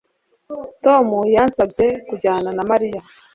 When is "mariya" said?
2.71-3.01